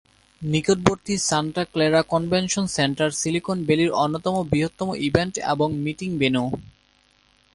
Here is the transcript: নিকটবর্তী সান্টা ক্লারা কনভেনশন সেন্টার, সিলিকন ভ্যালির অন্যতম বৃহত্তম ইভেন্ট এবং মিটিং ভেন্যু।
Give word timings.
নিকটবর্তী 0.41 1.15
সান্টা 1.19 1.63
ক্লারা 1.65 2.01
কনভেনশন 2.03 2.65
সেন্টার, 2.67 3.09
সিলিকন 3.11 3.57
ভ্যালির 3.65 3.91
অন্যতম 3.95 4.35
বৃহত্তম 4.51 4.89
ইভেন্ট 5.07 5.33
এবং 5.53 5.67
মিটিং 5.75 6.09
ভেন্যু। 6.17 6.45